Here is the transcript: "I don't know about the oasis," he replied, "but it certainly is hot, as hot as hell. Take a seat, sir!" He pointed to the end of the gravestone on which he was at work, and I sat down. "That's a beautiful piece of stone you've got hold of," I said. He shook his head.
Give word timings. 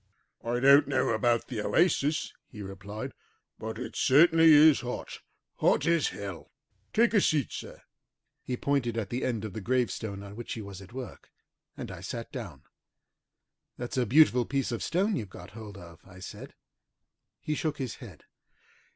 "I 0.43 0.59
don't 0.59 0.87
know 0.87 1.09
about 1.09 1.45
the 1.47 1.61
oasis," 1.61 2.33
he 2.47 2.63
replied, 2.63 3.11
"but 3.59 3.77
it 3.77 3.95
certainly 3.95 4.51
is 4.51 4.81
hot, 4.81 5.09
as 5.09 5.21
hot 5.57 5.85
as 5.85 6.07
hell. 6.07 6.49
Take 6.91 7.13
a 7.13 7.21
seat, 7.21 7.51
sir!" 7.51 7.83
He 8.41 8.57
pointed 8.57 8.95
to 8.95 9.05
the 9.05 9.23
end 9.23 9.45
of 9.45 9.53
the 9.53 9.61
gravestone 9.61 10.23
on 10.23 10.35
which 10.35 10.53
he 10.53 10.61
was 10.63 10.81
at 10.81 10.91
work, 10.91 11.29
and 11.77 11.91
I 11.91 12.01
sat 12.01 12.31
down. 12.31 12.63
"That's 13.77 13.95
a 13.95 14.07
beautiful 14.07 14.45
piece 14.47 14.71
of 14.71 14.81
stone 14.81 15.15
you've 15.15 15.29
got 15.29 15.51
hold 15.51 15.77
of," 15.77 15.99
I 16.03 16.17
said. 16.17 16.55
He 17.39 17.53
shook 17.53 17.77
his 17.77 17.97
head. 17.97 18.23